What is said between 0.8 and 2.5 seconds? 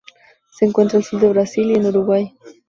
al sur del Brasil y en Uruguay.